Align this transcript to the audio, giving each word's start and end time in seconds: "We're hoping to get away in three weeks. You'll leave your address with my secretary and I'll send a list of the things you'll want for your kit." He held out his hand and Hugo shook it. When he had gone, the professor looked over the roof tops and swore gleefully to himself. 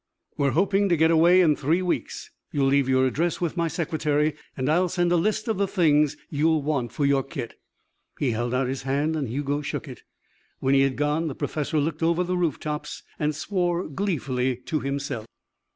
"We're 0.35 0.53
hoping 0.57 0.89
to 0.89 0.97
get 0.97 1.11
away 1.11 1.41
in 1.41 1.55
three 1.55 1.83
weeks. 1.83 2.31
You'll 2.51 2.65
leave 2.65 2.89
your 2.89 3.05
address 3.05 3.39
with 3.39 3.55
my 3.55 3.67
secretary 3.67 4.33
and 4.57 4.67
I'll 4.67 4.89
send 4.89 5.11
a 5.11 5.15
list 5.15 5.47
of 5.47 5.59
the 5.59 5.67
things 5.67 6.17
you'll 6.31 6.63
want 6.63 6.91
for 6.91 7.05
your 7.05 7.21
kit." 7.21 7.53
He 8.17 8.31
held 8.31 8.51
out 8.51 8.65
his 8.67 8.81
hand 8.81 9.15
and 9.15 9.29
Hugo 9.29 9.61
shook 9.61 9.87
it. 9.87 10.01
When 10.59 10.73
he 10.73 10.81
had 10.81 10.95
gone, 10.95 11.27
the 11.27 11.35
professor 11.35 11.77
looked 11.79 12.01
over 12.01 12.23
the 12.23 12.35
roof 12.35 12.59
tops 12.59 13.03
and 13.19 13.35
swore 13.35 13.87
gleefully 13.87 14.55
to 14.55 14.79
himself. 14.79 15.27